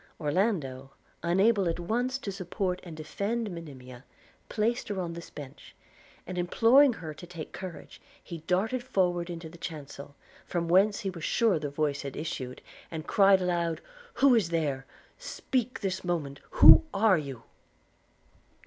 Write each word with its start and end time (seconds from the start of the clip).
Orlando, 0.19 0.93
unable 1.21 1.69
at 1.69 1.79
once 1.79 2.17
to 2.17 2.31
support 2.31 2.79
and 2.81 2.97
defend 2.97 3.51
Monimia, 3.51 4.03
placed 4.49 4.87
her 4.87 4.99
on 4.99 5.13
this 5.13 5.29
bench; 5.29 5.75
and 6.25 6.39
imploring 6.39 6.93
her 6.93 7.13
to 7.13 7.27
take 7.27 7.51
courage, 7.53 8.01
he 8.23 8.39
darted 8.47 8.81
forward 8.83 9.29
into 9.29 9.47
the 9.47 9.59
chancel, 9.59 10.15
from 10.43 10.67
whence 10.67 11.01
he 11.01 11.11
was 11.11 11.23
sure 11.23 11.59
the 11.59 11.69
voice 11.69 12.01
had 12.01 12.17
issued, 12.17 12.63
and 12.89 13.05
cried 13.05 13.41
aloud, 13.41 13.79
'Who 14.15 14.33
is 14.33 14.49
there? 14.49 14.87
Speak 15.19 15.81
this 15.81 16.03
moment. 16.03 16.39
Who 16.49 16.83
are 16.95 17.19
you?' 17.19 17.43